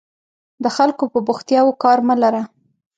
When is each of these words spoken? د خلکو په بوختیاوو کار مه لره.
د 0.63 0.65
خلکو 0.77 1.03
په 1.13 1.19
بوختیاوو 1.27 1.79
کار 1.83 1.97
مه 2.07 2.15
لره. 2.21 2.41